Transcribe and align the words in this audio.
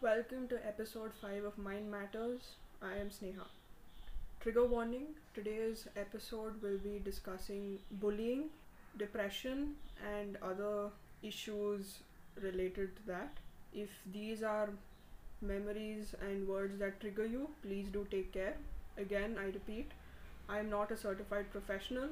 Welcome 0.00 0.46
to 0.50 0.64
episode 0.64 1.10
5 1.20 1.42
of 1.42 1.58
Mind 1.58 1.90
Matters. 1.90 2.54
I 2.80 2.98
am 2.98 3.10
Sneha. 3.10 3.46
Trigger 4.38 4.64
warning 4.64 5.06
today's 5.34 5.88
episode 5.96 6.62
will 6.62 6.78
be 6.78 7.00
discussing 7.04 7.80
bullying, 7.90 8.44
depression, 8.96 9.74
and 10.14 10.38
other 10.40 10.90
issues 11.24 11.98
related 12.40 12.94
to 12.98 13.06
that. 13.08 13.38
If 13.74 13.88
these 14.12 14.44
are 14.44 14.70
memories 15.42 16.14
and 16.22 16.46
words 16.46 16.78
that 16.78 17.00
trigger 17.00 17.26
you, 17.26 17.48
please 17.62 17.88
do 17.88 18.06
take 18.08 18.32
care. 18.32 18.54
Again, 18.98 19.36
I 19.36 19.46
repeat, 19.46 19.90
I 20.48 20.60
am 20.60 20.70
not 20.70 20.92
a 20.92 20.96
certified 20.96 21.50
professional 21.50 22.10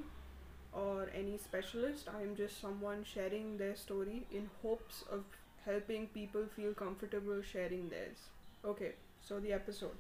or 0.72 1.08
any 1.14 1.38
specialist. 1.38 2.08
I 2.12 2.22
am 2.22 2.34
just 2.34 2.60
someone 2.60 3.04
sharing 3.04 3.58
their 3.58 3.76
story 3.76 4.26
in 4.32 4.50
hopes 4.60 5.04
of 5.08 5.22
helping 5.66 6.06
people 6.08 6.46
feel 6.56 6.72
comfortable 6.72 7.42
sharing 7.42 7.88
theirs. 7.90 8.28
Okay, 8.64 8.92
so 9.20 9.40
the 9.40 9.52
episode. 9.52 9.96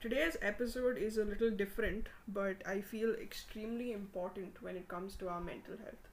Today's 0.00 0.36
episode 0.42 0.98
is 0.98 1.18
a 1.18 1.24
little 1.24 1.50
different, 1.50 2.08
but 2.28 2.56
I 2.66 2.80
feel 2.82 3.14
extremely 3.14 3.92
important 3.92 4.62
when 4.62 4.76
it 4.76 4.88
comes 4.88 5.16
to 5.16 5.28
our 5.28 5.40
mental 5.40 5.76
health. 5.78 6.08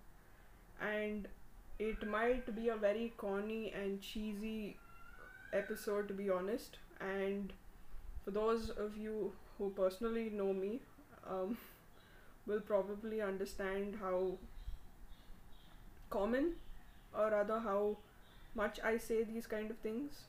And 0.81 1.27
it 1.79 2.07
might 2.07 2.55
be 2.55 2.69
a 2.69 2.75
very 2.75 3.13
corny 3.17 3.73
and 3.73 4.01
cheesy 4.01 4.77
episode, 5.53 6.07
to 6.09 6.13
be 6.13 6.29
honest. 6.29 6.77
And 6.99 7.53
for 8.25 8.31
those 8.31 8.69
of 8.69 8.97
you 8.97 9.33
who 9.57 9.71
personally 9.71 10.29
know 10.29 10.53
me, 10.53 10.81
um, 11.29 11.57
will 12.47 12.61
probably 12.61 13.21
understand 13.21 13.97
how 14.01 14.37
common 16.09 16.53
or 17.17 17.29
rather 17.31 17.59
how 17.59 17.97
much 18.55 18.79
I 18.83 18.97
say 18.97 19.23
these 19.23 19.47
kind 19.47 19.71
of 19.71 19.77
things, 19.77 20.23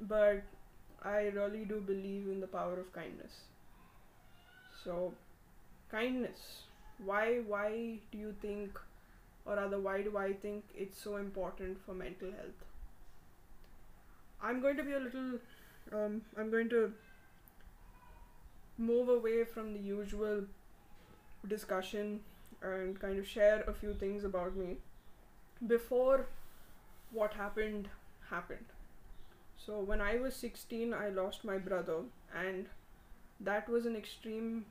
but 0.00 0.42
I 1.02 1.30
really 1.34 1.64
do 1.64 1.80
believe 1.80 2.28
in 2.28 2.40
the 2.40 2.46
power 2.46 2.78
of 2.78 2.92
kindness. 2.92 3.40
So, 4.84 5.12
kindness. 5.90 6.62
Why? 7.04 7.40
Why 7.46 7.98
do 8.12 8.18
you 8.18 8.34
think, 8.42 8.78
or 9.46 9.56
rather, 9.56 9.78
why 9.78 10.02
do 10.02 10.16
I 10.18 10.32
think 10.32 10.64
it's 10.74 11.00
so 11.00 11.16
important 11.16 11.78
for 11.84 11.94
mental 11.94 12.30
health? 12.30 12.64
I'm 14.42 14.60
going 14.60 14.76
to 14.76 14.82
be 14.82 14.92
a 14.92 15.00
little. 15.00 15.38
Um, 15.92 16.22
I'm 16.38 16.50
going 16.50 16.68
to 16.70 16.92
move 18.78 19.08
away 19.08 19.44
from 19.44 19.72
the 19.74 19.80
usual 19.80 20.44
discussion 21.46 22.20
and 22.62 22.98
kind 23.00 23.18
of 23.18 23.26
share 23.26 23.62
a 23.66 23.72
few 23.72 23.94
things 23.94 24.24
about 24.24 24.56
me 24.56 24.76
before 25.66 26.26
what 27.12 27.34
happened 27.34 27.88
happened. 28.28 28.66
So 29.56 29.80
when 29.80 30.00
I 30.00 30.16
was 30.16 30.34
16, 30.36 30.94
I 30.94 31.08
lost 31.08 31.44
my 31.44 31.58
brother, 31.58 32.02
and 32.34 32.66
that 33.40 33.68
was 33.68 33.86
an 33.86 33.96
extreme 33.96 34.64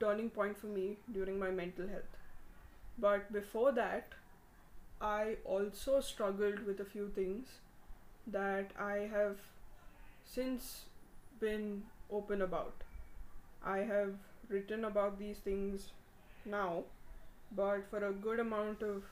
turning 0.00 0.30
point 0.30 0.58
for 0.58 0.66
me 0.66 0.96
during 1.12 1.38
my 1.38 1.50
mental 1.50 1.86
health. 1.88 2.16
But 2.98 3.32
before 3.32 3.72
that, 3.72 4.08
I 5.00 5.36
also 5.44 6.00
struggled 6.00 6.66
with 6.66 6.80
a 6.80 6.84
few 6.84 7.08
things 7.14 7.46
that 8.26 8.70
I 8.78 9.08
have 9.12 9.36
since 10.24 10.84
been 11.38 11.82
open 12.10 12.42
about. 12.42 12.74
I 13.64 13.78
have 13.78 14.14
written 14.48 14.84
about 14.84 15.18
these 15.18 15.38
things 15.38 15.90
now, 16.44 16.84
but 17.54 17.84
for 17.90 18.04
a 18.06 18.12
good 18.12 18.40
amount 18.40 18.82
of 18.82 19.02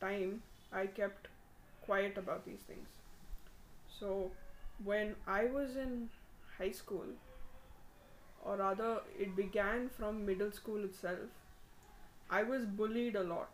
time, 0.00 0.42
I 0.72 0.86
kept 0.86 1.28
quiet 1.84 2.18
about 2.18 2.44
these 2.44 2.60
things. 2.60 2.88
So, 4.00 4.30
when 4.82 5.14
I 5.26 5.44
was 5.44 5.76
in 5.76 6.10
high 6.58 6.70
school, 6.72 7.06
or 8.44 8.56
rather, 8.56 9.00
it 9.18 9.36
began 9.36 9.88
from 9.88 10.26
middle 10.26 10.50
school 10.50 10.84
itself, 10.84 11.30
I 12.30 12.42
was 12.42 12.64
bullied 12.64 13.16
a 13.16 13.22
lot. 13.22 13.50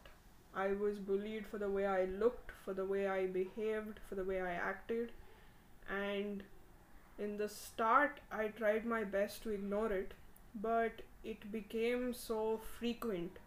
I 0.54 0.69
was 0.69 0.98
bullied 0.98 1.47
for 1.47 1.58
the 1.58 1.70
way 1.70 1.86
I 1.86 2.04
looked, 2.04 2.53
for 2.64 2.72
the 2.72 2.84
way 2.84 3.06
I 3.06 3.26
behaved, 3.26 4.00
for 4.08 4.14
the 4.14 4.25
way 4.25 4.41
I 4.41 4.53
acted, 4.53 5.12
and 5.88 6.42
in 7.19 7.36
the 7.36 7.48
start, 7.48 8.20
I 8.30 8.48
tried 8.48 8.86
my 8.86 9.04
best 9.04 9.42
to 9.42 9.50
ignore 9.50 9.92
it, 9.92 10.12
but 10.54 11.03
it 11.24 11.50
became 11.50 12.14
so 12.14 12.60
frequent 12.78 13.38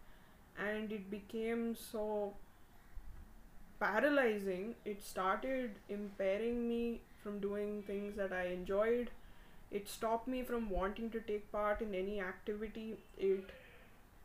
and 0.57 0.91
it 0.91 1.09
became 1.09 1.75
so 1.75 2.33
paralyzing. 3.81 4.75
It 4.86 5.03
started 5.03 5.72
impairing 5.90 6.68
me 6.69 7.02
from 7.24 7.40
doing 7.40 7.84
things 7.88 8.16
that 8.16 8.31
I 8.31 8.44
enjoyed. 8.47 9.09
It 9.72 9.90
stopped 9.90 10.28
me 10.28 10.44
from 10.44 10.69
wanting 10.69 11.09
to 11.12 11.19
take 11.19 11.52
part 11.52 11.81
in 11.81 11.96
any 11.96 12.22
activity. 12.22 12.97
It 13.18 13.50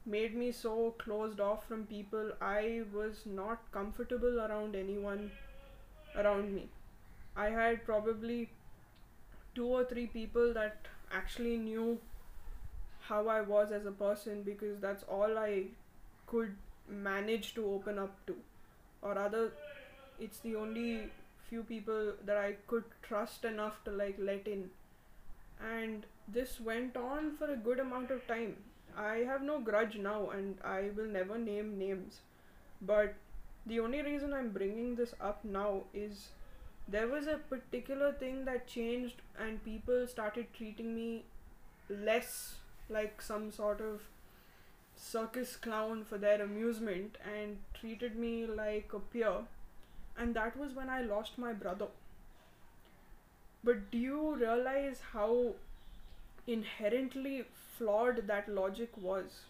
made 0.05 0.37
me 0.37 0.53
so 0.53 0.95
closed 0.99 1.41
off 1.41 1.67
from 1.67 1.87
people. 1.87 2.33
I 2.41 2.83
was 2.93 3.23
not 3.25 3.71
comfortable 3.73 4.41
around 4.41 4.77
anyone 4.77 5.31
around 6.17 6.55
me. 6.55 6.69
I 7.37 7.51
had 7.51 7.85
probably 7.85 8.51
two 9.55 9.67
or 9.67 9.85
three 9.85 10.07
people 10.07 10.53
that 10.55 10.89
actually 11.13 11.57
knew 11.57 11.99
how 13.09 13.29
I 13.29 13.41
was 13.41 13.73
as 13.73 13.87
a 13.87 13.93
person 13.93 14.43
because 14.43 14.81
that's 14.81 15.05
all 15.05 15.39
I 15.39 15.65
could 16.27 16.55
manage 16.89 17.55
to 17.55 17.67
open 17.67 17.99
up 17.99 18.15
to 18.27 18.37
or 19.03 19.15
rather 19.15 19.53
it's 20.19 20.39
the 20.39 20.57
only 20.57 21.09
few 21.49 21.63
people 21.63 22.13
that 22.25 22.37
I 22.37 22.55
could 22.67 22.85
trust 23.03 23.45
enough 23.45 23.83
to 23.85 23.91
like 23.91 24.17
let 24.19 24.47
in. 24.47 24.71
And 25.61 26.05
this 26.29 26.61
went 26.61 26.97
on 26.97 27.37
for 27.37 27.53
a 27.53 27.57
good 27.57 27.81
amount 27.81 28.11
of 28.11 28.27
time. 28.27 28.57
I 28.97 29.19
have 29.27 29.43
no 29.43 29.61
grudge 29.61 29.97
now 29.97 30.31
and 30.31 30.59
I 30.65 30.91
will 30.97 31.07
never 31.07 31.39
name 31.39 31.79
names. 31.79 32.21
But 32.81 33.15
the 33.67 33.81
only 33.81 34.03
reason 34.03 34.33
I'm 34.33 34.51
bringing 34.51 34.97
this 34.97 35.15
up 35.21 35.45
now 35.45 35.83
is 35.95 36.29
there 36.89 37.09
was 37.09 37.27
a 37.27 37.41
particular 37.51 38.13
thing 38.13 38.45
that 38.45 38.67
changed 38.67 39.23
and 39.39 39.63
people 39.65 40.07
started 40.07 40.47
treating 40.55 40.95
me 40.95 41.25
less 41.89 42.57
like 42.89 43.21
some 43.21 43.51
sort 43.51 43.81
of 43.81 44.01
circus 44.97 45.57
clown 45.57 46.05
for 46.05 46.19
their 46.19 46.43
amusement 46.43 47.19
and 47.37 47.59
treated 47.79 48.17
me 48.17 48.47
like 48.47 48.93
a 48.93 48.99
peer. 48.99 49.39
And 50.19 50.35
that 50.35 50.57
was 50.57 50.75
when 50.75 50.89
I 50.89 51.03
lost 51.03 51.39
my 51.39 51.53
brother. 51.53 51.89
But 53.63 53.91
do 53.91 53.99
you 53.99 54.35
realize 54.35 55.01
how 55.13 55.55
inherently 56.47 57.45
flawed 57.77 58.27
that 58.27 58.49
logic 58.49 58.91
was? 58.97 59.41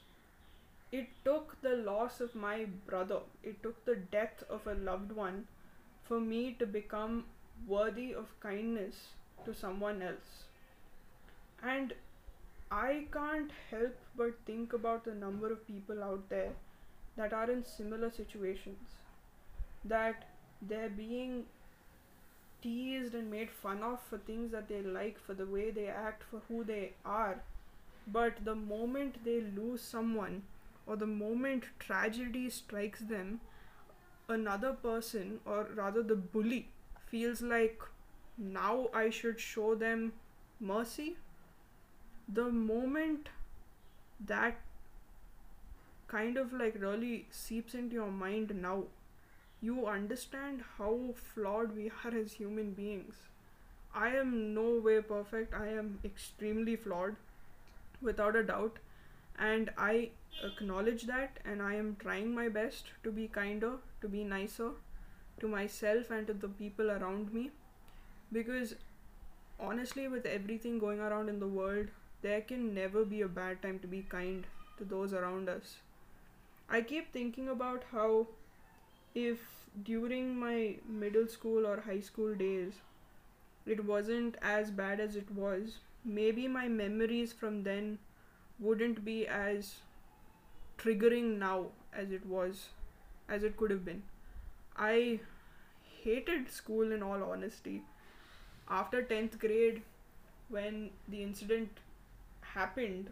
It 0.90 1.08
took 1.24 1.60
the 1.62 1.76
loss 1.76 2.20
of 2.20 2.34
my 2.34 2.66
brother, 2.86 3.20
it 3.42 3.62
took 3.62 3.84
the 3.84 3.96
death 3.96 4.42
of 4.48 4.66
a 4.66 4.74
loved 4.74 5.12
one 5.12 5.46
for 6.04 6.20
me 6.20 6.54
to 6.58 6.66
become 6.66 7.24
worthy 7.66 8.12
of 8.14 8.38
kindness 8.40 9.08
to 9.44 9.54
someone 9.54 10.00
else. 10.02 10.44
And 11.62 11.94
I 12.70 13.06
can't 13.12 13.50
help 13.70 13.96
but 14.16 14.34
think 14.44 14.72
about 14.72 15.04
the 15.04 15.14
number 15.14 15.52
of 15.52 15.66
people 15.66 16.02
out 16.02 16.28
there 16.28 16.52
that 17.16 17.32
are 17.32 17.50
in 17.50 17.64
similar 17.64 18.10
situations. 18.10 18.88
That 19.84 20.24
they're 20.60 20.88
being 20.88 21.44
teased 22.62 23.14
and 23.14 23.30
made 23.30 23.50
fun 23.50 23.82
of 23.82 24.00
for 24.00 24.18
things 24.18 24.50
that 24.50 24.68
they 24.68 24.82
like, 24.82 25.18
for 25.24 25.34
the 25.34 25.46
way 25.46 25.70
they 25.70 25.86
act, 25.86 26.24
for 26.30 26.40
who 26.48 26.64
they 26.64 26.92
are. 27.04 27.40
But 28.08 28.44
the 28.44 28.54
moment 28.54 29.24
they 29.24 29.40
lose 29.40 29.80
someone, 29.80 30.42
or 30.86 30.96
the 30.96 31.06
moment 31.06 31.64
tragedy 31.78 32.50
strikes 32.50 33.00
them, 33.00 33.40
another 34.28 34.72
person, 34.72 35.40
or 35.44 35.68
rather 35.74 36.02
the 36.02 36.16
bully, 36.16 36.68
feels 37.06 37.42
like 37.42 37.80
now 38.36 38.88
I 38.92 39.10
should 39.10 39.38
show 39.38 39.74
them 39.74 40.12
mercy 40.60 41.16
the 42.28 42.50
moment 42.50 43.28
that 44.20 44.56
kind 46.08 46.36
of 46.36 46.52
like 46.52 46.76
really 46.80 47.26
seeps 47.30 47.74
into 47.74 47.94
your 47.94 48.10
mind 48.10 48.54
now 48.62 48.84
you 49.60 49.86
understand 49.86 50.62
how 50.78 51.14
flawed 51.34 51.74
we 51.74 51.90
are 52.04 52.14
as 52.14 52.34
human 52.34 52.72
beings. 52.72 53.14
I 53.94 54.08
am 54.10 54.54
no 54.54 54.80
way 54.84 55.00
perfect. 55.00 55.54
I 55.54 55.68
am 55.68 55.98
extremely 56.04 56.76
flawed 56.76 57.16
without 58.02 58.36
a 58.36 58.42
doubt. 58.42 58.76
And 59.38 59.70
i 59.76 60.10
acknowledge 60.44 61.02
that 61.08 61.38
and 61.44 61.62
i 61.62 61.74
am 61.74 61.96
trying 61.98 62.34
my 62.34 62.48
best 62.48 62.88
to 63.02 63.10
be 63.10 63.26
kinder 63.26 63.70
to 64.02 64.08
be 64.08 64.22
nicer 64.22 64.70
to 65.40 65.48
myself 65.48 66.10
and 66.10 66.26
to 66.26 66.34
the 66.34 66.48
people 66.48 66.90
around 66.90 67.32
me. 67.32 67.50
Because 68.32 68.74
honestly 69.58 70.08
with 70.08 70.26
everything 70.26 70.78
going 70.78 71.00
around 71.00 71.28
in 71.28 71.40
the 71.40 71.46
world 71.46 71.88
there 72.22 72.40
can 72.40 72.74
never 72.74 73.04
be 73.04 73.20
a 73.22 73.28
bad 73.28 73.62
time 73.62 73.78
to 73.80 73.86
be 73.86 74.02
kind 74.02 74.46
to 74.78 74.84
those 74.84 75.12
around 75.12 75.48
us. 75.48 75.76
I 76.68 76.80
keep 76.80 77.12
thinking 77.12 77.48
about 77.48 77.84
how 77.92 78.26
if 79.14 79.38
during 79.84 80.38
my 80.38 80.76
middle 80.88 81.28
school 81.28 81.66
or 81.66 81.80
high 81.80 82.00
school 82.00 82.34
days 82.34 82.74
it 83.66 83.84
wasn't 83.84 84.36
as 84.42 84.70
bad 84.70 85.00
as 85.00 85.16
it 85.16 85.30
was, 85.30 85.78
maybe 86.04 86.48
my 86.48 86.68
memories 86.68 87.32
from 87.32 87.62
then 87.62 87.98
wouldn't 88.58 89.04
be 89.04 89.26
as 89.26 89.76
triggering 90.78 91.38
now 91.38 91.66
as 91.92 92.10
it 92.10 92.24
was, 92.26 92.68
as 93.28 93.42
it 93.42 93.56
could 93.56 93.70
have 93.70 93.84
been. 93.84 94.02
I 94.76 95.20
hated 96.02 96.50
school 96.50 96.92
in 96.92 97.02
all 97.02 97.22
honesty. 97.22 97.82
After 98.68 99.02
10th 99.02 99.38
grade, 99.38 99.82
when 100.48 100.90
the 101.08 101.22
incident 101.22 101.70
happened, 102.56 103.10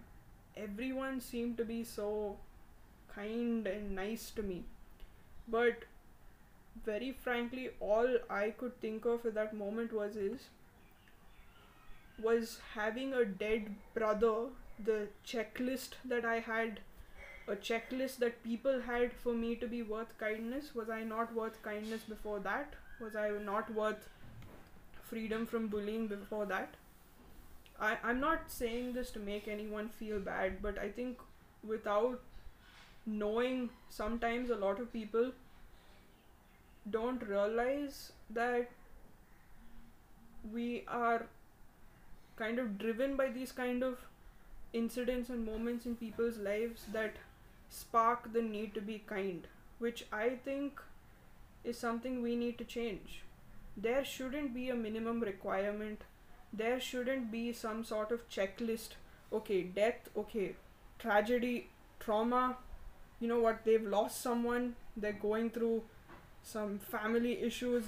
everyone 0.57 1.21
seemed 1.21 1.57
to 1.59 1.65
be 1.65 1.85
so 1.85 2.37
kind 3.15 3.67
and 3.67 3.95
nice 3.95 4.31
to 4.31 4.43
me. 4.43 4.65
But 5.49 5.85
very 6.85 7.13
frankly, 7.13 7.71
all 7.81 8.19
I 8.31 8.51
could 8.51 8.81
think 8.81 9.05
of 9.07 9.27
at 9.27 9.35
that 9.35 9.55
moment 9.55 9.93
was 9.93 10.17
is 10.17 10.49
was 12.23 12.61
having 12.75 13.13
a 13.13 13.25
dead 13.25 13.75
brother, 13.95 14.47
the 14.85 15.09
checklist 15.27 15.95
that 16.05 16.25
I 16.25 16.41
had, 16.41 16.81
a 17.49 17.57
checklist 17.57 18.19
that 18.19 18.43
people 18.43 18.81
had 18.83 19.13
for 19.13 19.35
me 19.35 19.57
to 19.57 19.67
be 19.67 19.83
worth 19.83 20.17
kindness. 20.19 20.75
Was 20.75 20.91
I 20.91 21.03
not 21.03 21.35
worth 21.35 21.63
kindness 21.63 22.03
before 22.03 22.41
that? 22.41 22.75
Was 23.01 23.17
I 23.17 23.31
not 23.31 23.73
worth 23.75 24.09
freedom 25.03 25.47
from 25.47 25.69
bullying 25.69 26.07
before 26.07 26.47
that? 26.47 26.75
I, 27.81 27.97
I'm 28.03 28.21
not 28.21 28.51
saying 28.51 28.93
this 28.95 29.11
to 29.13 29.19
make 29.19 29.49
anyone 29.49 29.89
feel 29.89 30.19
bad, 30.21 30.63
but 30.63 30.79
I 30.79 30.89
think 30.89 31.19
without 31.67 32.21
knowing, 33.07 33.71
sometimes 33.91 34.51
a 34.51 34.57
lot 34.57 34.81
of 34.81 34.93
people 34.93 35.33
don't 36.91 37.23
realize 37.27 38.13
that 38.31 38.71
we 40.53 40.85
are 40.89 41.27
kind 42.37 42.59
of 42.59 42.79
driven 42.79 43.17
by 43.17 43.29
these 43.29 43.53
kind 43.53 43.83
of 43.83 43.99
incidents 44.73 45.29
and 45.31 45.45
moments 45.47 45.87
in 45.87 45.97
people's 45.97 46.39
lives 46.39 46.87
that 46.93 47.15
spark 47.71 48.33
the 48.33 48.43
need 48.43 48.75
to 48.75 48.81
be 48.81 48.99
kind, 49.07 49.47
which 49.79 50.07
I 50.13 50.31
think 50.45 50.81
is 51.65 51.79
something 51.79 52.23
we 52.23 52.37
need 52.37 52.59
to 52.59 52.65
change. 52.65 53.23
There 53.77 54.05
shouldn't 54.05 54.55
be 54.55 54.69
a 54.71 54.75
minimum 54.75 55.21
requirement, 55.21 56.03
there 56.57 56.81
shouldn't 56.81 57.31
be 57.31 57.53
some 57.53 57.85
sort 57.85 58.13
of 58.13 58.29
checklist. 58.29 58.91
Okay, 59.33 59.63
death, 59.63 60.09
okay, 60.17 60.55
tragedy, 60.99 61.69
trauma, 61.99 62.57
you 63.21 63.29
know 63.29 63.41
what, 63.41 63.65
they've 63.65 63.83
lost 63.83 64.21
someone, 64.21 64.77
they're 64.97 65.13
going 65.13 65.51
through 65.51 65.83
some 66.43 66.79
family 66.79 67.43
issues. 67.43 67.85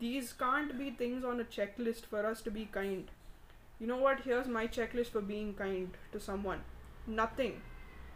These 0.00 0.32
can't 0.32 0.78
be 0.78 0.90
things 0.90 1.24
on 1.24 1.40
a 1.40 1.44
checklist 1.44 2.06
for 2.06 2.26
us 2.26 2.40
to 2.42 2.50
be 2.50 2.68
kind. 2.72 3.10
You 3.78 3.86
know 3.86 3.96
what? 3.96 4.20
Here's 4.20 4.48
my 4.48 4.66
checklist 4.66 5.08
for 5.08 5.20
being 5.20 5.54
kind 5.54 5.90
to 6.12 6.20
someone. 6.20 6.60
Nothing. 7.06 7.60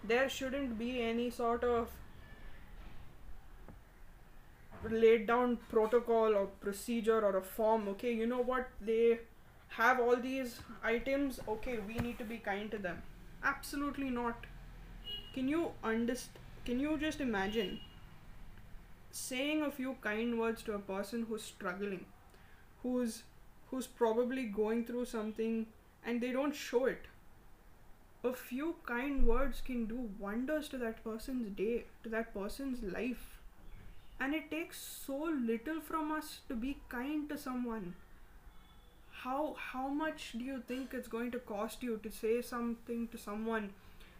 There 0.02 0.28
shouldn't 0.28 0.78
be 0.78 1.02
any 1.02 1.30
sort 1.30 1.64
of 1.64 1.90
laid 4.88 5.26
down 5.26 5.58
protocol 5.68 6.34
or 6.34 6.46
procedure 6.60 7.20
or 7.20 7.36
a 7.36 7.42
form. 7.42 7.88
Okay, 7.88 8.12
you 8.12 8.26
know 8.26 8.42
what? 8.42 8.68
They 8.80 9.18
have 9.76 10.00
all 10.00 10.16
these 10.16 10.60
items. 10.82 11.40
Okay, 11.48 11.78
we 11.78 11.94
need 11.94 12.18
to 12.18 12.24
be 12.24 12.38
kind 12.38 12.70
to 12.70 12.78
them. 12.78 13.02
Absolutely 13.44 14.10
not. 14.10 14.46
Can 15.34 15.48
you 15.48 15.72
understand? 15.84 16.42
Can 16.64 16.80
you 16.80 16.98
just 16.98 17.20
imagine 17.20 17.78
saying 19.10 19.62
a 19.62 19.70
few 19.70 19.96
kind 20.00 20.38
words 20.38 20.62
to 20.62 20.74
a 20.74 20.78
person 20.78 21.26
who's 21.28 21.42
struggling, 21.42 22.04
who's 22.82 23.22
who's 23.70 23.86
probably 23.86 24.44
going 24.44 24.84
through 24.84 25.04
something 25.04 25.66
and 26.04 26.20
they 26.20 26.32
don't 26.32 26.54
show 26.54 26.84
it. 26.86 27.06
A 28.24 28.32
few 28.32 28.76
kind 28.84 29.26
words 29.26 29.60
can 29.60 29.86
do 29.86 30.08
wonders 30.18 30.68
to 30.68 30.78
that 30.78 31.02
person's 31.04 31.50
day, 31.56 31.84
to 32.02 32.08
that 32.10 32.34
person's 32.34 32.82
life. 32.82 33.38
And 34.20 34.34
it 34.34 34.50
takes 34.50 34.78
so 35.06 35.16
little 35.52 35.80
from 35.80 36.12
us 36.12 36.40
to 36.48 36.54
be 36.54 36.78
kind 36.88 37.28
to 37.28 37.38
someone. 37.38 37.94
How 39.26 39.56
how 39.58 39.88
much 39.88 40.24
do 40.38 40.44
you 40.44 40.62
think 40.66 40.94
it's 40.94 41.08
going 41.12 41.30
to 41.32 41.38
cost 41.52 41.82
you 41.82 41.98
to 42.02 42.10
say 42.16 42.40
something 42.48 43.06
to 43.12 43.18
someone 43.18 43.70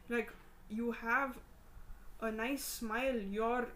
like 0.09 0.31
you 0.69 0.93
have 1.01 1.37
a 2.21 2.31
nice 2.31 2.65
smile, 2.65 3.19
your 3.37 3.69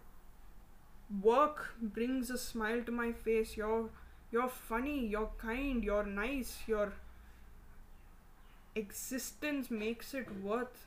work 1.23 1.75
brings 1.81 2.29
a 2.29 2.37
smile 2.37 2.81
to 2.83 2.91
my 2.91 3.11
face. 3.13 3.55
Your 3.55 3.89
you're 4.31 4.49
funny, 4.49 5.05
you're 5.05 5.29
kind, 5.37 5.85
you're 5.85 6.05
nice, 6.05 6.57
your 6.67 6.91
existence 8.75 9.71
makes 9.71 10.13
it 10.13 10.27
worth 10.41 10.85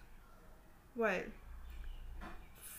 while. 0.95 1.31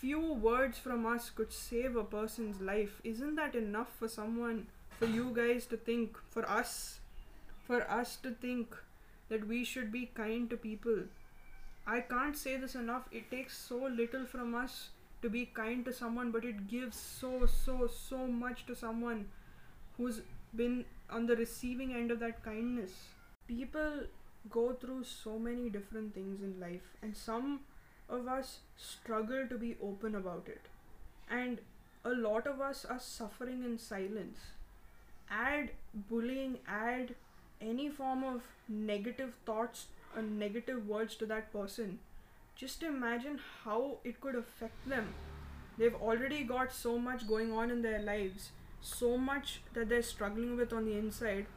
Few 0.01 0.21
words 0.33 0.77
from 0.77 1.07
us 1.07 1.31
could 1.31 1.51
save 1.51 1.95
a 1.95 2.03
person's 2.03 2.61
life. 2.61 3.01
Isn't 3.03 3.35
that 3.35 3.55
enough 3.55 3.89
for 3.97 4.07
someone, 4.07 4.67
for 4.99 5.07
you 5.07 5.31
guys 5.33 5.65
to 5.67 5.77
think, 5.77 6.17
for 6.29 6.47
us, 6.47 6.99
for 7.65 7.89
us 7.89 8.15
to 8.17 8.31
think 8.31 8.75
that 9.29 9.47
we 9.47 9.63
should 9.63 9.91
be 9.91 10.05
kind 10.13 10.49
to 10.49 10.57
people? 10.57 11.03
I 11.87 12.01
can't 12.01 12.37
say 12.37 12.57
this 12.57 12.75
enough. 12.75 13.03
It 13.11 13.29
takes 13.31 13.57
so 13.57 13.77
little 13.77 14.25
from 14.25 14.55
us 14.55 14.89
to 15.21 15.29
be 15.29 15.45
kind 15.45 15.85
to 15.85 15.93
someone, 15.93 16.31
but 16.31 16.45
it 16.45 16.67
gives 16.67 16.97
so, 16.97 17.45
so, 17.45 17.87
so 17.87 18.27
much 18.27 18.65
to 18.67 18.75
someone 18.75 19.27
who's 19.97 20.21
been 20.55 20.85
on 21.09 21.25
the 21.27 21.35
receiving 21.35 21.93
end 21.93 22.11
of 22.11 22.19
that 22.19 22.43
kindness. 22.43 22.91
People 23.47 24.01
go 24.49 24.73
through 24.73 25.03
so 25.03 25.37
many 25.39 25.69
different 25.69 26.13
things 26.13 26.41
in 26.41 26.59
life, 26.59 26.95
and 27.01 27.15
some 27.15 27.61
of 28.09 28.27
us 28.27 28.59
struggle 28.77 29.47
to 29.47 29.57
be 29.57 29.75
open 29.81 30.15
about 30.15 30.47
it. 30.47 30.61
And 31.29 31.59
a 32.03 32.09
lot 32.09 32.47
of 32.47 32.61
us 32.61 32.85
are 32.85 32.99
suffering 32.99 33.63
in 33.63 33.77
silence. 33.77 34.39
Add 35.29 35.71
bullying, 35.93 36.59
add 36.67 37.15
any 37.61 37.89
form 37.89 38.23
of 38.23 38.41
negative 38.67 39.33
thoughts 39.45 39.87
and 40.15 40.39
negative 40.39 40.87
words 40.87 41.15
to 41.15 41.25
that 41.25 41.51
person 41.51 41.99
just 42.55 42.83
imagine 42.83 43.39
how 43.63 43.97
it 44.03 44.21
could 44.21 44.35
affect 44.35 44.87
them. 44.87 45.13
They've 45.77 45.95
already 45.95 46.43
got 46.43 46.71
so 46.71 46.97
much 46.97 47.27
going 47.27 47.51
on 47.51 47.69
in 47.69 47.81
their 47.81 47.99
lives, 47.99 48.51
so 48.81 49.17
much 49.17 49.61
that 49.73 49.89
they're 49.89 50.01
struggling 50.01 50.55
with 50.55 50.71
on 50.71 50.85
the 50.85 50.97
inside. 50.97 51.47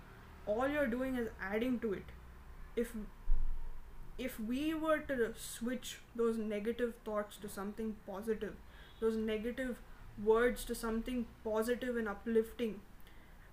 All 0.45 0.67
you're 0.67 0.89
doing 0.89 1.17
is 1.17 1.29
adding 1.41 1.79
to 1.81 1.93
it. 1.93 2.07
If 2.75 2.97
if 4.19 4.41
we 4.41 4.75
were 4.75 4.99
to 4.99 5.33
switch 5.37 5.99
those 6.17 6.37
negative 6.37 6.95
thoughts 7.05 7.37
to 7.43 7.49
something 7.49 7.95
positive, 8.05 8.55
those 8.99 9.17
negative 9.17 9.77
words 10.25 10.65
to 10.65 10.75
something 10.75 11.27
positive 11.45 11.97
and 11.97 12.09
uplifting, 12.09 12.81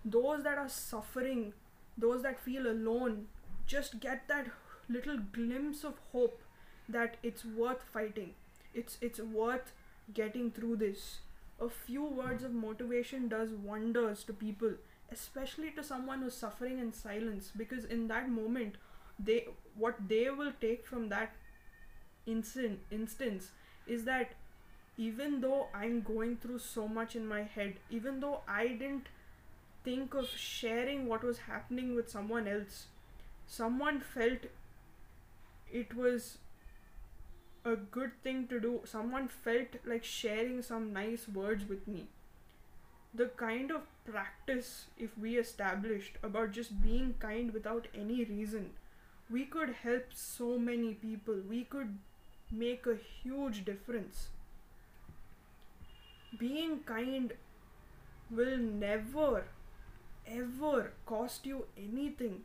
those 0.03 0.41
that 0.41 0.57
are 0.57 0.69
suffering, 0.69 1.53
those 1.97 2.23
that 2.23 2.39
feel 2.39 2.67
alone, 2.67 3.27
just 3.65 3.99
get 3.99 4.27
that 4.27 4.47
little 4.89 5.17
glimpse 5.17 5.83
of 5.83 5.95
hope 6.11 6.41
that 6.87 7.17
it's 7.23 7.43
worth 7.45 7.83
fighting. 7.93 8.33
It's 8.73 8.97
it's 9.01 9.19
worth 9.19 9.71
getting 10.13 10.51
through 10.51 10.77
this. 10.77 11.19
A 11.59 11.69
few 11.69 12.03
words 12.03 12.43
of 12.43 12.51
motivation 12.53 13.27
does 13.29 13.51
wonders 13.51 14.23
to 14.25 14.33
people 14.33 14.73
especially 15.11 15.69
to 15.71 15.83
someone 15.83 16.21
who's 16.21 16.33
suffering 16.35 16.79
in 16.79 16.91
silence 16.91 17.51
because 17.55 17.85
in 17.85 18.07
that 18.07 18.27
moment 18.27 18.75
they 19.19 19.47
what 19.75 19.95
they 20.09 20.29
will 20.31 20.51
take 20.59 20.85
from 20.87 21.09
that 21.09 21.35
instant 22.25 22.79
instance 22.91 23.51
is 23.87 24.03
that 24.05 24.33
even 24.97 25.41
though 25.41 25.67
i'm 25.73 26.01
going 26.01 26.35
through 26.37 26.59
so 26.59 26.87
much 26.87 27.15
in 27.15 27.27
my 27.27 27.41
head 27.43 27.75
even 27.89 28.19
though 28.19 28.41
i 28.47 28.67
didn't 28.67 29.07
think 29.85 30.13
of 30.13 30.27
sharing 30.29 31.07
what 31.07 31.23
was 31.23 31.39
happening 31.47 31.95
with 31.95 32.09
someone 32.09 32.47
else 32.47 32.85
someone 33.47 33.99
felt 33.99 34.47
it 35.71 35.93
was 35.95 36.37
a 37.65 37.75
good 37.75 38.11
thing 38.23 38.47
to 38.47 38.59
do. 38.59 38.81
Someone 38.85 39.27
felt 39.27 39.67
like 39.85 40.03
sharing 40.03 40.61
some 40.61 40.93
nice 40.93 41.27
words 41.27 41.67
with 41.67 41.87
me. 41.87 42.07
The 43.13 43.27
kind 43.37 43.71
of 43.71 43.81
practice, 44.05 44.85
if 44.97 45.17
we 45.17 45.37
established 45.37 46.17
about 46.21 46.51
just 46.51 46.81
being 46.83 47.15
kind 47.19 47.51
without 47.53 47.87
any 47.95 48.23
reason, 48.23 48.71
we 49.29 49.45
could 49.45 49.69
help 49.83 50.13
so 50.13 50.59
many 50.59 50.93
people. 50.93 51.41
We 51.49 51.63
could 51.63 51.97
make 52.51 52.85
a 52.85 52.95
huge 52.95 53.65
difference. 53.65 54.29
Being 56.37 56.81
kind 56.85 57.33
will 58.29 58.57
never, 58.57 59.45
ever 60.27 60.93
cost 61.05 61.45
you 61.45 61.65
anything, 61.77 62.43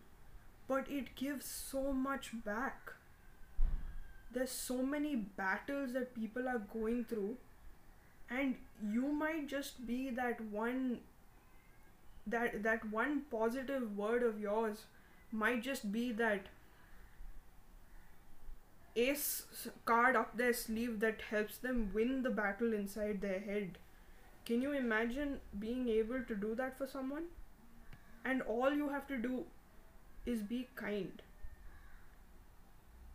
but 0.68 0.90
it 0.90 1.14
gives 1.16 1.46
so 1.46 1.92
much 1.92 2.30
back 2.44 2.94
there's 4.32 4.50
so 4.50 4.82
many 4.82 5.16
battles 5.16 5.92
that 5.92 6.14
people 6.14 6.48
are 6.48 6.62
going 6.72 7.04
through 7.04 7.36
and 8.28 8.54
you 8.92 9.08
might 9.12 9.48
just 9.48 9.86
be 9.86 10.10
that 10.10 10.40
one 10.40 11.00
that 12.26 12.62
that 12.62 12.84
one 12.90 13.22
positive 13.30 13.96
word 13.96 14.22
of 14.22 14.40
yours 14.40 14.84
might 15.32 15.62
just 15.62 15.90
be 15.90 16.12
that 16.12 16.46
ace 18.96 19.46
card 19.84 20.16
up 20.16 20.36
their 20.36 20.52
sleeve 20.52 21.00
that 21.00 21.22
helps 21.30 21.56
them 21.58 21.90
win 21.94 22.22
the 22.22 22.30
battle 22.30 22.72
inside 22.72 23.20
their 23.20 23.40
head. 23.40 23.78
Can 24.44 24.62
you 24.62 24.72
imagine 24.72 25.40
being 25.58 25.88
able 25.88 26.22
to 26.24 26.34
do 26.34 26.54
that 26.56 26.76
for 26.76 26.86
someone? 26.86 27.24
And 28.24 28.42
all 28.42 28.72
you 28.72 28.88
have 28.90 29.06
to 29.08 29.16
do 29.16 29.44
is 30.26 30.42
be 30.42 30.68
kind. 30.76 31.22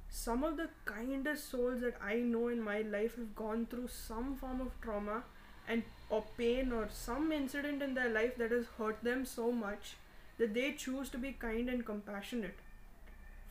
Some 0.10 0.44
of 0.44 0.58
the 0.58 0.70
kindest 0.86 1.50
souls 1.50 1.82
that 1.82 1.98
I 2.02 2.16
know 2.16 2.48
in 2.48 2.62
my 2.62 2.82
life 2.82 3.16
have 3.18 3.36
gone 3.36 3.66
through 3.66 3.90
some 3.90 4.36
form 4.36 4.62
of 4.62 4.80
trauma 4.82 5.24
and 5.68 5.84
or 6.10 6.24
pain 6.38 6.72
or 6.72 6.88
some 6.92 7.32
incident 7.32 7.82
in 7.82 7.94
their 7.94 8.10
life 8.10 8.38
that 8.38 8.52
has 8.52 8.66
hurt 8.78 9.04
them 9.04 9.26
so 9.26 9.52
much 9.52 9.96
that 10.38 10.54
they 10.54 10.72
choose 10.74 11.10
to 11.10 11.18
be 11.18 11.32
kind 11.34 11.70
and 11.70 11.86
compassionate 11.86 12.56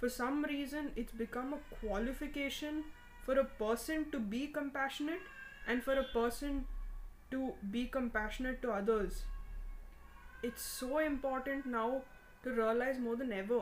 for 0.04 0.08
some 0.08 0.44
reason 0.44 0.90
it's 0.96 1.12
become 1.12 1.54
a 1.54 1.76
qualification 1.86 2.84
for 3.24 3.38
a 3.38 3.44
person 3.60 4.04
to 4.10 4.18
be 4.18 4.46
compassionate 4.46 5.22
and 5.66 5.82
for 5.82 5.94
a 5.94 6.04
person 6.12 6.64
to 7.30 7.52
be 7.70 7.86
compassionate 7.86 8.60
to 8.60 8.70
others 8.70 9.22
it's 10.48 10.62
so 10.62 10.98
important 10.98 11.66
now 11.66 12.02
to 12.42 12.50
realize 12.50 12.98
more 12.98 13.16
than 13.16 13.32
ever 13.32 13.60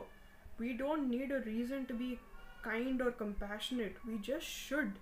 we 0.58 0.72
don't 0.74 1.08
need 1.10 1.32
a 1.32 1.40
reason 1.40 1.86
to 1.86 1.94
be 1.94 2.18
kind 2.62 3.00
or 3.02 3.10
compassionate. 3.10 3.96
We 4.06 4.18
just 4.18 4.46
should. 4.46 4.92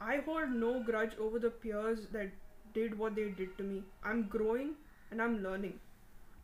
I 0.00 0.16
hold 0.24 0.50
no 0.50 0.82
grudge 0.82 1.16
over 1.18 1.38
the 1.38 1.50
peers 1.50 2.06
that 2.12 2.30
did 2.72 2.98
what 2.98 3.14
they 3.14 3.28
did 3.28 3.58
to 3.58 3.64
me. 3.64 3.82
I'm 4.02 4.22
growing 4.28 4.70
and 5.10 5.20
i'm 5.20 5.42
learning. 5.42 5.78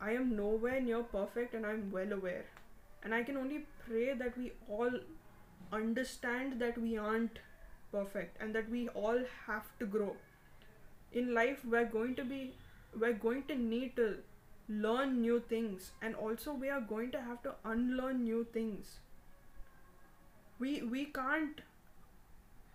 I 0.01 0.13
am 0.13 0.37
nowhere 0.37 0.81
near 0.81 1.03
perfect 1.03 1.55
and 1.55 1.65
i'm 1.65 1.91
well 1.91 2.13
aware. 2.13 2.45
And 3.03 3.15
i 3.15 3.23
can 3.23 3.37
only 3.37 3.65
pray 3.87 4.13
that 4.13 4.37
we 4.37 4.53
all 4.69 4.99
understand 5.73 6.61
that 6.61 6.77
we 6.77 6.97
aren't 6.99 7.39
perfect 7.93 8.43
and 8.43 8.55
that 8.55 8.71
we 8.71 8.89
all 8.89 9.21
have 9.47 9.67
to 9.79 9.87
grow. 9.87 10.15
In 11.13 11.33
life 11.33 11.65
we're 11.65 11.93
going 11.99 12.15
to 12.17 12.25
be 12.25 12.55
we're 12.99 13.21
going 13.27 13.43
to 13.45 13.57
need 13.57 13.97
to 13.97 14.17
learn 14.69 15.21
new 15.21 15.41
things 15.49 15.93
and 16.03 16.15
also 16.15 16.53
we 16.53 16.69
are 16.69 16.81
going 16.81 17.11
to 17.13 17.21
have 17.21 17.43
to 17.43 17.55
unlearn 17.65 18.25
new 18.25 18.47
things. 18.53 18.99
We 20.59 20.83
we 20.83 21.05
can't 21.07 21.61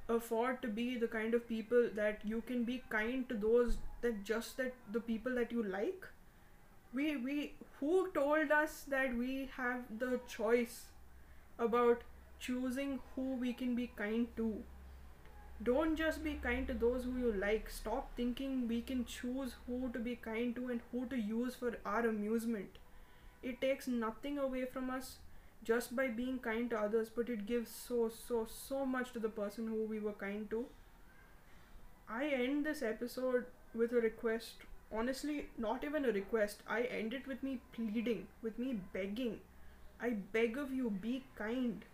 afford 0.10 0.62
to 0.62 0.68
be 0.68 0.98
the 0.98 1.08
kind 1.08 1.34
of 1.34 1.48
people 1.48 1.90
that 1.96 2.26
you 2.32 2.42
can 2.42 2.64
be 2.64 2.82
kind 2.90 3.28
to 3.30 3.36
those 3.36 3.78
that 4.02 4.24
just 4.24 4.58
that 4.58 4.74
the 4.92 5.00
people 5.00 5.36
that 5.36 5.52
you 5.52 5.64
like. 5.64 6.08
We 6.94 7.16
we 7.18 7.54
who 7.80 8.12
told 8.14 8.52
us 8.52 8.84
that 8.96 9.16
we 9.16 9.50
have 9.58 9.86
the 10.00 10.20
choice 10.28 10.80
about 11.60 12.04
choosing 12.40 13.00
who 13.16 13.36
we 13.46 13.54
can 13.54 13.76
be 13.76 13.88
kind 13.96 14.28
to 14.38 14.64
don't 15.64 15.96
just 15.96 16.24
be 16.24 16.34
kind 16.44 16.68
to 16.68 16.74
those 16.74 17.04
who 17.06 17.18
you 17.20 17.32
like. 17.32 17.70
Stop 17.70 18.16
thinking 18.16 18.68
we 18.68 18.82
can 18.82 19.06
choose 19.06 19.54
who 19.68 19.90
to 19.94 20.00
be 20.00 20.16
kind 20.16 20.56
to 20.56 20.70
and 20.70 20.82
who 20.92 21.06
to 21.08 21.18
use 21.18 21.56
for 21.56 21.78
our 21.86 22.08
amusement. 22.08 22.78
It 23.44 23.62
takes 23.62 23.88
nothing 23.88 24.38
away 24.38 24.66
from 24.66 24.90
us 24.90 25.18
just 25.64 25.96
by 25.96 26.08
being 26.08 26.40
kind 26.40 26.70
to 26.72 26.80
others 26.80 27.10
but 27.16 27.30
it 27.30 27.46
gives 27.46 27.70
so 27.70 28.10
so 28.10 28.48
so 28.50 28.86
much 28.86 29.14
to 29.14 29.20
the 29.20 29.30
person 29.30 29.68
who 29.68 29.84
we 29.84 30.00
were 30.00 30.14
kind 30.24 30.50
to. 30.50 30.66
I 32.10 32.28
end 32.28 32.66
this 32.66 32.82
episode 32.82 33.46
with 33.74 33.92
a 33.94 34.02
request. 34.02 34.68
Honestly 34.92 35.48
not 35.58 35.84
even 35.84 36.06
a 36.06 36.12
request. 36.12 36.64
I 36.68 36.82
end 36.84 37.14
it 37.14 37.28
with 37.28 37.44
me 37.44 37.60
pleading 37.74 38.28
with 38.42 38.58
me 38.58 38.80
begging. 38.94 39.40
I 40.02 40.10
beg 40.38 40.58
of 40.58 40.74
you 40.74 40.90
be 40.90 41.24
kind. 41.36 41.86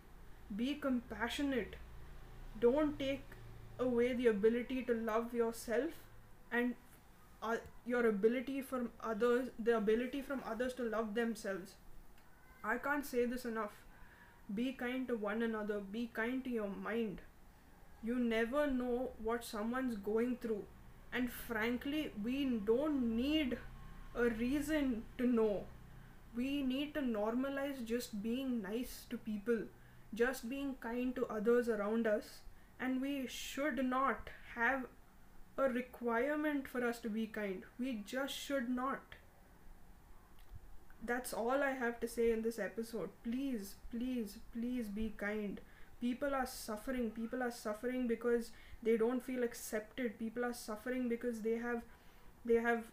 Be 0.56 0.74
compassionate. 0.74 1.76
Don't 2.60 2.98
take 2.98 3.37
away 3.78 4.12
the 4.12 4.26
ability 4.26 4.82
to 4.84 4.94
love 4.94 5.34
yourself 5.34 5.90
and 6.52 6.74
uh, 7.42 7.56
your 7.86 8.06
ability 8.08 8.60
from 8.62 8.90
others 9.02 9.48
the 9.58 9.76
ability 9.76 10.22
from 10.22 10.42
others 10.44 10.74
to 10.74 10.82
love 10.82 11.14
themselves. 11.14 11.74
I 12.64 12.78
can't 12.78 13.06
say 13.06 13.24
this 13.26 13.44
enough. 13.44 13.72
Be 14.54 14.72
kind 14.72 15.06
to 15.08 15.16
one 15.16 15.42
another. 15.42 15.80
Be 15.80 16.10
kind 16.12 16.42
to 16.44 16.50
your 16.50 16.68
mind. 16.68 17.20
You 18.02 18.18
never 18.18 18.66
know 18.66 19.10
what 19.22 19.44
someone's 19.44 19.96
going 19.96 20.36
through. 20.36 20.64
And 21.12 21.32
frankly 21.32 22.12
we 22.22 22.44
don't 22.44 23.16
need 23.16 23.58
a 24.14 24.24
reason 24.30 25.04
to 25.18 25.26
know. 25.26 25.64
We 26.36 26.62
need 26.62 26.94
to 26.94 27.00
normalize 27.00 27.84
just 27.84 28.22
being 28.22 28.62
nice 28.62 29.04
to 29.10 29.18
people 29.18 29.62
just 30.14 30.48
being 30.48 30.74
kind 30.80 31.14
to 31.14 31.26
others 31.26 31.68
around 31.68 32.06
us 32.06 32.40
and 32.80 33.00
we 33.00 33.26
should 33.26 33.84
not 33.84 34.30
have 34.54 34.86
a 35.56 35.68
requirement 35.68 36.68
for 36.68 36.86
us 36.86 36.98
to 37.00 37.08
be 37.08 37.26
kind. 37.26 37.62
We 37.78 38.02
just 38.06 38.34
should 38.34 38.68
not. 38.68 39.00
That's 41.04 41.32
all 41.32 41.62
i 41.62 41.70
have 41.70 41.98
to 42.00 42.08
say 42.08 42.30
in 42.32 42.42
this 42.42 42.58
episode. 42.58 43.10
Please 43.24 43.74
please 43.90 44.38
please 44.52 44.88
be 44.88 45.12
kind. 45.16 45.60
People 46.00 46.34
are 46.34 46.46
suffering. 46.46 47.10
People 47.10 47.42
are 47.42 47.50
suffering 47.50 48.06
because 48.06 48.50
they 48.82 48.96
don't 48.96 49.22
feel 49.22 49.42
accepted. 49.42 50.18
People 50.18 50.44
are 50.44 50.52
suffering 50.54 51.08
because 51.08 51.40
they 51.42 51.56
have 51.58 51.82
they 52.44 52.56
have 52.68 52.84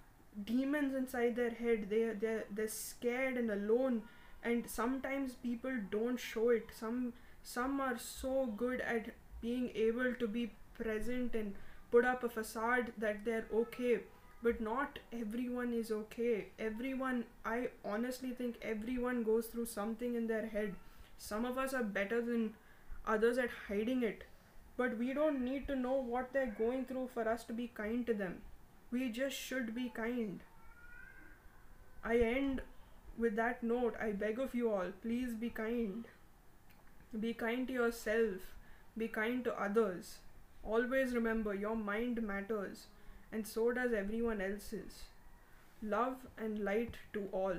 demons 0.46 0.94
inside 0.96 1.36
their 1.36 1.52
head. 1.64 1.90
They 1.90 2.04
they 2.26 2.42
they're 2.52 2.68
scared 2.68 3.38
and 3.38 3.52
alone. 3.52 4.04
And 4.44 4.70
sometimes 4.70 5.34
people 5.34 5.78
don't 5.92 6.20
show 6.20 6.50
it. 6.50 6.68
Some 6.80 7.14
some 7.44 7.80
are 7.82 7.98
so 7.98 8.46
good 8.64 8.82
at 8.82 9.14
being 9.46 9.70
able 9.88 10.14
to 10.24 10.28
be 10.28 10.44
present 10.82 11.36
and 11.36 11.56
put 11.92 12.06
up 12.14 12.24
a 12.24 12.30
facade 12.38 12.92
that 13.06 13.24
they're 13.26 13.48
okay 13.62 14.00
but 14.44 14.62
not 14.68 15.00
everyone 15.22 15.74
is 15.82 15.92
okay 15.98 16.48
everyone 16.70 17.24
i 17.54 17.58
honestly 17.94 18.32
think 18.42 18.58
everyone 18.74 19.24
goes 19.32 19.48
through 19.48 19.66
something 19.66 20.16
in 20.22 20.28
their 20.28 20.48
head 20.58 20.76
some 21.18 21.46
of 21.46 21.58
us 21.66 21.74
are 21.74 21.84
better 22.00 22.22
than 22.30 22.48
others 23.16 23.38
at 23.38 23.60
hiding 23.68 24.04
it 24.04 24.26
but 24.78 24.98
we 24.98 25.14
don't 25.14 25.44
need 25.44 25.68
to 25.68 25.76
know 25.76 25.94
what 25.94 26.34
they're 26.34 26.56
going 26.58 26.86
through 26.86 27.10
for 27.14 27.28
us 27.28 27.44
to 27.46 27.54
be 27.54 27.68
kind 27.74 28.06
to 28.08 28.14
them. 28.14 28.42
We 28.92 29.10
just 29.10 29.38
should 29.38 29.74
be 29.74 29.90
kind. 29.90 30.42
I 32.04 32.18
end 32.20 32.62
with 33.18 33.36
that 33.38 33.64
note. 33.64 33.96
I 34.02 34.12
beg 34.12 34.40
of 34.40 34.54
you 34.54 34.72
all, 34.72 34.92
please 35.02 35.34
be 35.34 35.50
kind. 35.50 36.06
Be 37.20 37.34
kind 37.34 37.68
to 37.68 37.74
yourself. 37.74 38.42
Be 38.98 39.08
kind 39.08 39.44
to 39.44 39.62
others. 39.62 40.18
Always 40.64 41.14
remember 41.14 41.54
your 41.54 41.76
mind 41.76 42.22
matters, 42.24 42.88
and 43.32 43.46
so 43.48 43.72
does 43.72 43.94
everyone 43.94 44.42
else's. 44.42 45.04
Love 45.82 46.26
and 46.38 46.60
light 46.60 46.96
to 47.14 47.28
all. 47.32 47.56